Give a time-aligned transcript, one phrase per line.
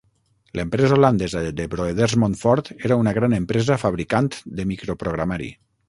[0.59, 5.57] L'empresa holandesa De Broeders Montfort era una gran empresa fabricant de microprogramari.